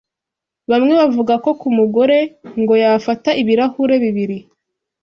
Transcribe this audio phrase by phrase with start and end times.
[0.71, 2.17] Bamwe bavuga ko ku mugore
[2.61, 4.37] ngo yafata ibirahure bibiri